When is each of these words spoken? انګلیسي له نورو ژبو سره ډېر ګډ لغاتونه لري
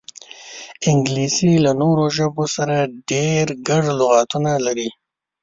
انګلیسي 0.89 1.51
له 1.65 1.71
نورو 1.81 2.05
ژبو 2.17 2.43
سره 2.55 2.77
ډېر 3.11 3.45
ګډ 3.67 3.83
لغاتونه 3.99 4.51
لري 4.65 4.89